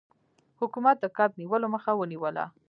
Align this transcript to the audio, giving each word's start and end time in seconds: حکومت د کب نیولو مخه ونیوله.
حکومت 0.59 0.95
د 0.99 1.05
کب 1.17 1.29
نیولو 1.39 1.67
مخه 1.75 1.91
ونیوله. 1.95 2.45